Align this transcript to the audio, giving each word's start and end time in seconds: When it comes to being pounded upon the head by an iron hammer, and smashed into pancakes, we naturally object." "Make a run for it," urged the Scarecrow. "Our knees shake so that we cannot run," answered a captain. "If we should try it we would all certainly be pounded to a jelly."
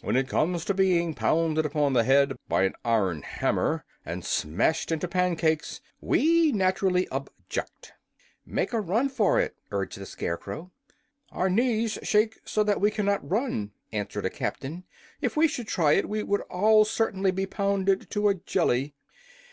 When 0.00 0.16
it 0.16 0.26
comes 0.26 0.64
to 0.64 0.74
being 0.74 1.14
pounded 1.14 1.64
upon 1.64 1.92
the 1.92 2.02
head 2.02 2.34
by 2.48 2.64
an 2.64 2.74
iron 2.84 3.22
hammer, 3.22 3.84
and 4.04 4.24
smashed 4.24 4.90
into 4.90 5.06
pancakes, 5.06 5.80
we 6.00 6.50
naturally 6.50 7.06
object." 7.12 7.92
"Make 8.44 8.72
a 8.72 8.80
run 8.80 9.08
for 9.08 9.38
it," 9.38 9.54
urged 9.70 9.96
the 9.96 10.04
Scarecrow. 10.04 10.72
"Our 11.30 11.48
knees 11.48 11.96
shake 12.02 12.40
so 12.44 12.64
that 12.64 12.80
we 12.80 12.90
cannot 12.90 13.30
run," 13.30 13.70
answered 13.92 14.26
a 14.26 14.30
captain. 14.30 14.82
"If 15.20 15.36
we 15.36 15.46
should 15.46 15.68
try 15.68 15.92
it 15.92 16.08
we 16.08 16.24
would 16.24 16.40
all 16.50 16.84
certainly 16.84 17.30
be 17.30 17.46
pounded 17.46 18.10
to 18.10 18.28
a 18.30 18.34
jelly." 18.34 18.96